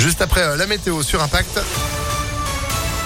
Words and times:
Juste 0.00 0.22
après 0.22 0.40
euh, 0.42 0.56
la 0.56 0.66
météo 0.66 1.02
sur 1.02 1.22
Impact. 1.22 1.60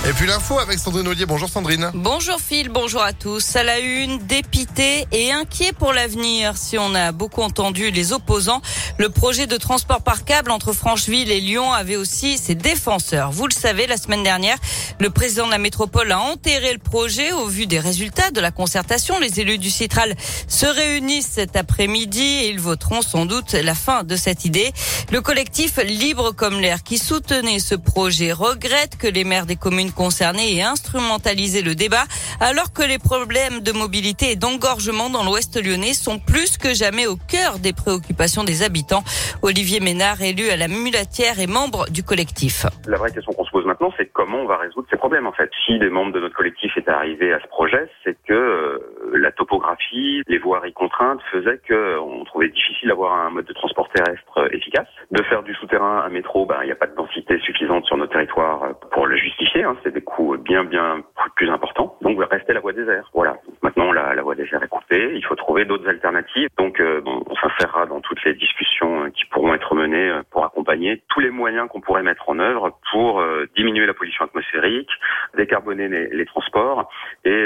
Et 0.06 0.12
puis 0.12 0.26
l'info 0.26 0.58
avec 0.58 0.78
Sandrine 0.78 1.08
Ollier. 1.08 1.24
Bonjour 1.24 1.48
Sandrine. 1.48 1.90
Bonjour 1.94 2.38
Phil, 2.38 2.68
bonjour 2.68 3.00
à 3.02 3.14
tous. 3.14 3.56
À 3.56 3.62
la 3.62 3.78
une, 3.78 4.18
dépité 4.18 5.06
et 5.12 5.32
inquiet 5.32 5.72
pour 5.72 5.94
l'avenir. 5.94 6.58
Si 6.58 6.76
on 6.76 6.94
a 6.94 7.10
beaucoup 7.10 7.40
entendu 7.40 7.90
les 7.90 8.12
opposants, 8.12 8.60
le 8.98 9.08
projet 9.08 9.46
de 9.46 9.56
transport 9.56 10.02
par 10.02 10.26
câble 10.26 10.50
entre 10.50 10.74
Francheville 10.74 11.30
et 11.30 11.40
Lyon 11.40 11.72
avait 11.72 11.96
aussi 11.96 12.36
ses 12.36 12.54
défenseurs. 12.54 13.32
Vous 13.32 13.46
le 13.46 13.54
savez, 13.54 13.86
la 13.86 13.96
semaine 13.96 14.22
dernière, 14.22 14.58
le 15.00 15.08
président 15.08 15.46
de 15.46 15.52
la 15.52 15.58
métropole 15.58 16.12
a 16.12 16.20
enterré 16.20 16.74
le 16.74 16.80
projet 16.80 17.32
au 17.32 17.46
vu 17.46 17.66
des 17.66 17.80
résultats 17.80 18.30
de 18.30 18.42
la 18.42 18.50
concertation. 18.50 19.18
Les 19.18 19.40
élus 19.40 19.56
du 19.56 19.70
Citral 19.70 20.14
se 20.48 20.66
réunissent 20.66 21.30
cet 21.32 21.56
après-midi 21.56 22.20
et 22.20 22.50
ils 22.50 22.60
voteront 22.60 23.00
sans 23.00 23.24
doute 23.24 23.54
la 23.54 23.74
fin 23.74 24.04
de 24.04 24.16
cette 24.16 24.44
idée. 24.44 24.70
Le 25.10 25.22
collectif 25.22 25.78
Libre 25.78 26.32
comme 26.32 26.60
l'air 26.60 26.82
qui 26.82 26.98
soutenait 26.98 27.58
ce 27.58 27.74
projet 27.74 28.32
regrette 28.32 28.98
que 28.98 29.06
les 29.06 29.24
maires 29.24 29.46
des 29.46 29.56
communes 29.56 29.92
concernés 29.94 30.56
et 30.56 30.62
instrumentaliser 30.62 31.62
le 31.62 31.74
débat 31.74 32.04
alors 32.40 32.72
que 32.72 32.82
les 32.82 32.98
problèmes 32.98 33.60
de 33.60 33.72
mobilité 33.72 34.32
et 34.32 34.36
d'engorgement 34.36 35.10
dans 35.10 35.24
l'ouest 35.24 35.62
lyonnais 35.62 35.94
sont 35.94 36.18
plus 36.18 36.58
que 36.58 36.74
jamais 36.74 37.06
au 37.06 37.16
cœur 37.16 37.58
des 37.58 37.72
préoccupations 37.72 38.44
des 38.44 38.62
habitants. 38.62 39.04
Olivier 39.42 39.80
Ménard, 39.80 40.20
élu 40.22 40.50
à 40.50 40.56
la 40.56 40.68
Mulatière 40.68 41.38
et 41.40 41.46
membre 41.46 41.88
du 41.90 42.02
collectif. 42.02 42.66
La 42.86 42.98
vraie 42.98 43.12
question 43.12 43.32
qu'on 43.32 43.44
se 43.44 43.50
pose 43.50 43.64
maintenant, 43.66 43.92
c'est 43.96 44.06
comment 44.12 44.38
on 44.38 44.46
va 44.46 44.58
résoudre 44.58 44.86
ces 44.90 44.96
problèmes 44.96 45.26
en 45.26 45.32
fait. 45.32 45.50
Si 45.66 45.78
des 45.78 45.90
membres 45.90 46.12
de 46.12 46.20
notre 46.20 46.34
collectif 46.34 46.76
étaient 46.76 46.90
arrivés 46.90 47.32
à 47.32 47.40
ce 47.40 47.46
projet, 47.48 47.88
c'est 48.02 48.16
que 48.26 48.34
euh, 48.34 48.78
la 49.24 49.32
topographie, 49.32 50.22
les 50.28 50.38
voiries 50.38 50.72
contraintes 50.72 51.20
faisaient 51.32 51.60
qu'on 51.68 52.24
trouvait 52.24 52.48
difficile 52.48 52.88
d'avoir 52.88 53.14
un 53.14 53.30
mode 53.30 53.46
de 53.46 53.52
transport 53.52 53.88
terrestre 53.88 54.52
efficace. 54.52 54.88
De 55.10 55.22
faire 55.24 55.42
du 55.42 55.54
souterrain 55.54 56.02
un 56.06 56.10
métro, 56.10 56.46
ben, 56.46 56.58
il 56.62 56.66
n'y 56.66 56.72
a 56.72 56.76
pas 56.76 56.86
de 56.86 56.94
densité 56.94 57.38
suffisante 57.40 57.84
sur 57.86 57.96
notre 57.96 58.12
territoire 58.12 58.78
pour 58.92 59.06
le 59.06 59.16
justifier. 59.16 59.64
Hein 59.64 59.76
c'est 59.82 59.92
des 59.92 60.02
coûts 60.02 60.36
bien 60.36 60.64
bien 60.64 61.02
plus 61.36 61.50
importants. 61.50 61.96
Donc 62.02 62.18
rester 62.30 62.52
la 62.52 62.60
voie 62.60 62.72
des 62.72 62.86
airs. 62.88 63.10
Voilà. 63.14 63.36
Maintenant 63.62 63.92
la, 63.92 64.20
voie 64.22 64.34
des 64.34 64.46
airs 64.52 64.62
est 64.62 64.68
coupée, 64.68 65.12
il 65.14 65.24
faut 65.24 65.34
trouver 65.34 65.64
d'autres 65.64 65.88
alternatives. 65.88 66.48
Donc 66.58 66.80
euh, 66.80 67.00
bon, 67.00 67.22
on 67.28 67.34
s'insérera 67.36 67.86
dans 67.86 68.00
toutes 68.00 68.22
les 68.24 68.34
discussions 68.34 69.04
euh, 69.04 69.10
qui 69.10 69.24
pourront 69.26 69.54
être 69.54 69.74
menées 69.74 70.10
euh, 70.10 70.22
pour 70.30 70.44
accompagner 70.44 71.02
tous 71.08 71.20
les 71.20 71.30
moyens 71.30 71.68
qu'on 71.68 71.80
pourrait 71.80 72.02
mettre 72.02 72.28
en 72.28 72.38
œuvre 72.38 72.78
pour 72.92 73.22
diminuer 73.56 73.86
la 73.86 73.94
pollution 73.94 74.24
atmosphérique, 74.24 74.90
décarboner 75.36 75.88
les, 75.88 76.08
les 76.08 76.26
transports 76.26 76.90
et 77.24 77.44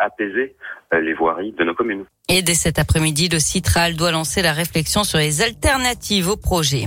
apaiser 0.00 0.56
les 0.92 1.14
voiries 1.14 1.52
de 1.52 1.64
nos 1.64 1.74
communes. 1.74 2.04
Et 2.28 2.42
dès 2.42 2.54
cet 2.54 2.78
après-midi, 2.78 3.28
le 3.28 3.38
Citral 3.38 3.94
doit 3.94 4.10
lancer 4.10 4.42
la 4.42 4.52
réflexion 4.52 5.04
sur 5.04 5.18
les 5.18 5.42
alternatives 5.42 6.28
au 6.28 6.36
projet. 6.36 6.86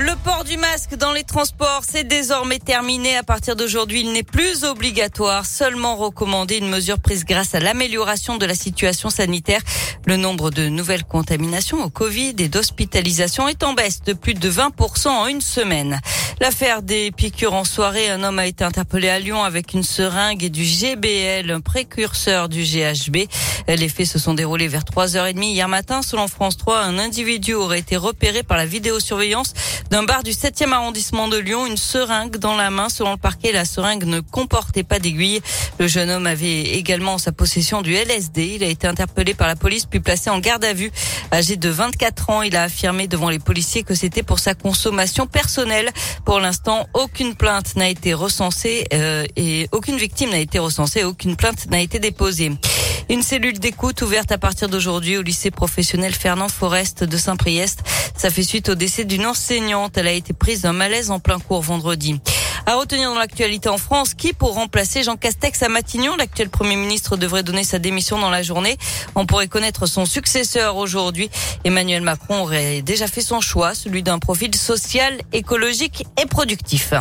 Le 0.00 0.14
port 0.22 0.44
du 0.44 0.56
masque 0.56 0.94
dans 0.94 1.12
les 1.12 1.24
transports, 1.24 1.82
c'est 1.82 2.04
désormais 2.06 2.60
terminé. 2.60 3.16
À 3.16 3.24
partir 3.24 3.56
d'aujourd'hui, 3.56 4.02
il 4.02 4.12
n'est 4.12 4.22
plus 4.22 4.62
obligatoire, 4.62 5.44
seulement 5.44 5.96
recommandé, 5.96 6.58
une 6.58 6.68
mesure 6.68 7.00
prise 7.00 7.24
grâce 7.24 7.56
à 7.56 7.58
l'amélioration 7.58 8.36
de 8.36 8.46
la 8.46 8.54
situation 8.54 9.10
sanitaire. 9.10 9.60
Le 10.06 10.16
nombre 10.16 10.52
de 10.52 10.68
nouvelles 10.68 11.02
contaminations 11.02 11.82
au 11.82 11.90
Covid 11.90 12.36
et 12.38 12.48
d'hospitalisation 12.48 13.48
est 13.48 13.64
en 13.64 13.72
baisse 13.72 14.00
de 14.02 14.12
plus 14.12 14.34
de 14.34 14.48
20% 14.48 15.08
en 15.08 15.26
une 15.26 15.40
semaine. 15.40 15.98
L'affaire 16.40 16.82
des 16.82 17.10
piqûres 17.10 17.54
en 17.54 17.64
soirée, 17.64 18.08
un 18.10 18.22
homme 18.22 18.38
a 18.38 18.46
été 18.46 18.62
interpellé 18.62 19.08
à 19.08 19.18
Lyon 19.18 19.42
avec 19.42 19.74
une 19.74 19.82
seringue 19.82 20.44
et 20.44 20.50
du 20.50 20.62
GBL, 20.62 21.50
un 21.50 21.60
précurseur 21.60 22.48
du 22.48 22.62
GHB. 22.62 23.26
Les 23.76 23.90
faits 23.90 24.06
se 24.06 24.18
sont 24.18 24.32
déroulés 24.32 24.66
vers 24.66 24.82
3h30 24.82 25.42
hier 25.42 25.68
matin. 25.68 26.00
Selon 26.00 26.26
France 26.26 26.56
3, 26.56 26.80
un 26.80 26.98
individu 26.98 27.52
aurait 27.52 27.80
été 27.80 27.98
repéré 27.98 28.42
par 28.42 28.56
la 28.56 28.64
vidéosurveillance 28.64 29.52
d'un 29.90 30.04
bar 30.04 30.22
du 30.22 30.30
7e 30.30 30.72
arrondissement 30.72 31.28
de 31.28 31.36
Lyon, 31.36 31.66
une 31.66 31.76
seringue 31.76 32.38
dans 32.38 32.56
la 32.56 32.70
main. 32.70 32.88
Selon 32.88 33.12
le 33.12 33.18
parquet, 33.18 33.52
la 33.52 33.66
seringue 33.66 34.04
ne 34.04 34.20
comportait 34.20 34.84
pas 34.84 34.98
d'aiguille. 34.98 35.42
Le 35.78 35.86
jeune 35.86 36.08
homme 36.08 36.26
avait 36.26 36.62
également 36.62 37.14
en 37.14 37.18
sa 37.18 37.30
possession 37.30 37.82
du 37.82 37.92
LSD. 37.92 38.54
Il 38.54 38.64
a 38.64 38.68
été 38.68 38.86
interpellé 38.86 39.34
par 39.34 39.46
la 39.46 39.54
police 39.54 39.84
puis 39.84 40.00
placé 40.00 40.30
en 40.30 40.38
garde 40.38 40.64
à 40.64 40.72
vue. 40.72 40.90
Âgé 41.30 41.56
de 41.56 41.68
24 41.68 42.30
ans, 42.30 42.42
il 42.42 42.56
a 42.56 42.62
affirmé 42.62 43.06
devant 43.06 43.28
les 43.28 43.38
policiers 43.38 43.82
que 43.82 43.94
c'était 43.94 44.22
pour 44.22 44.38
sa 44.38 44.54
consommation 44.54 45.26
personnelle. 45.26 45.90
Pour 46.24 46.40
l'instant, 46.40 46.86
aucune 46.94 47.34
plainte 47.34 47.76
n'a 47.76 47.90
été 47.90 48.14
recensée 48.14 48.86
euh, 48.94 49.26
et 49.36 49.68
aucune 49.72 49.98
victime 49.98 50.30
n'a 50.30 50.38
été 50.38 50.58
recensée, 50.58 51.04
aucune 51.04 51.36
plainte 51.36 51.70
n'a 51.70 51.80
été 51.80 51.98
déposée. 51.98 52.52
Une 53.10 53.22
cellule 53.22 53.58
d'écoute 53.58 54.02
ouverte 54.02 54.32
à 54.32 54.38
partir 54.38 54.68
d'aujourd'hui 54.68 55.16
au 55.16 55.22
lycée 55.22 55.50
professionnel 55.50 56.14
Fernand 56.14 56.48
Forest 56.48 57.04
de 57.04 57.16
Saint-Priest. 57.16 57.82
Ça 58.14 58.28
fait 58.28 58.42
suite 58.42 58.68
au 58.68 58.74
décès 58.74 59.06
d'une 59.06 59.24
enseignante. 59.24 59.96
Elle 59.96 60.08
a 60.08 60.12
été 60.12 60.34
prise 60.34 60.60
d'un 60.60 60.74
malaise 60.74 61.10
en 61.10 61.18
plein 61.18 61.38
cours 61.38 61.62
vendredi. 61.62 62.20
À 62.66 62.74
retenir 62.74 63.08
dans 63.08 63.18
l'actualité 63.18 63.70
en 63.70 63.78
France, 63.78 64.12
qui 64.12 64.34
pour 64.34 64.52
remplacer 64.52 65.02
Jean 65.04 65.16
Castex 65.16 65.62
à 65.62 65.70
Matignon, 65.70 66.16
l'actuel 66.16 66.50
Premier 66.50 66.76
ministre 66.76 67.16
devrait 67.16 67.42
donner 67.42 67.64
sa 67.64 67.78
démission 67.78 68.18
dans 68.18 68.28
la 68.28 68.42
journée. 68.42 68.76
On 69.14 69.24
pourrait 69.24 69.48
connaître 69.48 69.86
son 69.86 70.04
successeur 70.04 70.76
aujourd'hui. 70.76 71.30
Emmanuel 71.64 72.02
Macron 72.02 72.42
aurait 72.42 72.82
déjà 72.82 73.06
fait 73.06 73.22
son 73.22 73.40
choix, 73.40 73.74
celui 73.74 74.02
d'un 74.02 74.18
profil 74.18 74.54
social, 74.54 75.18
écologique 75.32 76.04
et 76.20 76.26
productif. 76.26 76.92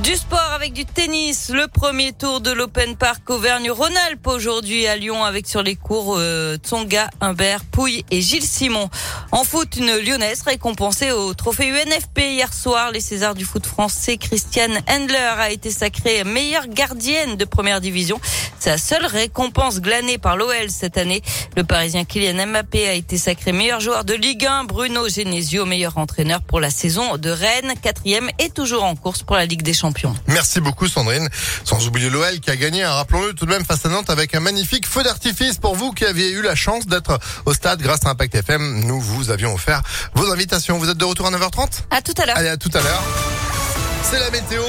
Du 0.00 0.16
sport 0.16 0.52
avec 0.54 0.72
du 0.72 0.86
tennis, 0.86 1.50
le 1.50 1.68
premier 1.68 2.14
tour 2.14 2.40
de 2.40 2.50
l'Open 2.50 2.96
Park 2.96 3.28
Auvergne-Rhône-Alpes 3.28 4.26
aujourd'hui 4.26 4.86
à 4.86 4.96
Lyon 4.96 5.22
avec 5.22 5.46
sur 5.46 5.62
les 5.62 5.76
cours 5.76 6.14
euh, 6.16 6.56
Tsonga, 6.56 7.10
Humbert, 7.20 7.62
Pouille 7.66 8.02
et 8.10 8.22
Gilles 8.22 8.42
Simon. 8.42 8.88
En 9.32 9.44
foot, 9.44 9.76
une 9.76 9.94
lyonnaise 9.98 10.42
récompensée 10.42 11.12
au 11.12 11.34
trophée 11.34 11.68
UNFP 11.68 12.20
hier 12.20 12.54
soir. 12.54 12.90
Les 12.90 13.00
Césars 13.00 13.34
du 13.34 13.44
foot 13.44 13.66
français, 13.66 14.16
Christiane 14.16 14.80
Hendler 14.88 15.34
a 15.38 15.50
été 15.50 15.70
sacrée 15.70 16.24
meilleure 16.24 16.68
gardienne 16.68 17.36
de 17.36 17.44
première 17.44 17.82
division. 17.82 18.18
Sa 18.58 18.78
seule 18.78 19.04
récompense 19.04 19.80
glanée 19.80 20.16
par 20.16 20.38
l'OL 20.38 20.70
cette 20.70 20.96
année. 20.96 21.20
Le 21.54 21.64
Parisien 21.64 22.04
Kylian 22.04 22.46
Mbappé 22.46 22.88
a 22.88 22.94
été 22.94 23.18
sacré 23.18 23.52
meilleur 23.52 23.80
joueur 23.80 24.04
de 24.06 24.14
Ligue 24.14 24.46
1. 24.46 24.64
Bruno 24.64 25.06
Genesio, 25.06 25.66
meilleur 25.66 25.98
entraîneur 25.98 26.40
pour 26.40 26.60
la 26.60 26.70
saison 26.70 27.18
de 27.18 27.28
Rennes, 27.28 27.74
quatrième 27.82 28.30
et 28.38 28.48
toujours 28.48 28.84
en 28.84 28.96
course 28.96 29.22
pour 29.22 29.36
la 29.36 29.44
Ligue 29.44 29.62
des 29.62 29.74
Champions. 29.74 29.81
Merci 30.26 30.60
beaucoup 30.60 30.88
Sandrine. 30.88 31.28
Sans 31.64 31.86
oublier 31.86 32.10
l'OL 32.10 32.40
qui 32.40 32.50
a 32.50 32.56
gagné, 32.56 32.82
hein, 32.82 32.92
rappelons-le 32.92 33.32
tout 33.32 33.46
de 33.46 33.50
même 33.50 33.64
face 33.64 33.84
à 33.84 33.88
Nantes 33.88 34.10
avec 34.10 34.34
un 34.34 34.40
magnifique 34.40 34.86
feu 34.86 35.02
d'artifice 35.02 35.58
pour 35.58 35.74
vous 35.74 35.92
qui 35.92 36.04
aviez 36.04 36.30
eu 36.30 36.42
la 36.42 36.54
chance 36.54 36.86
d'être 36.86 37.18
au 37.46 37.54
stade 37.54 37.80
grâce 37.80 38.04
à 38.06 38.10
Impact 38.10 38.34
FM. 38.34 38.84
Nous 38.86 39.00
vous 39.00 39.30
avions 39.30 39.54
offert 39.54 39.82
vos 40.14 40.30
invitations. 40.30 40.78
Vous 40.78 40.88
êtes 40.88 40.98
de 40.98 41.04
retour 41.04 41.26
à 41.26 41.30
9h30 41.30 41.82
À 41.90 42.02
tout 42.02 42.14
à 42.18 42.26
l'heure. 42.26 42.36
Allez, 42.36 42.48
à 42.48 42.56
tout 42.56 42.70
à 42.74 42.80
l'heure. 42.80 43.02
C'est 44.10 44.20
la 44.20 44.30
météo. 44.30 44.62